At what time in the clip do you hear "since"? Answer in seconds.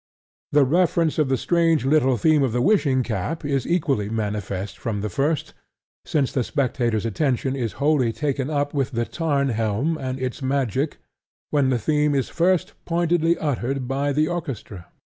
6.05-6.31